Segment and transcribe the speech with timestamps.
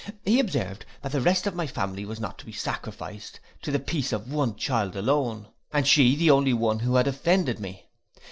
[0.25, 3.77] He observed, that the rest of my family was not to be sacrificed to the
[3.77, 7.87] peace of one child alone, and she the only one who had offended me.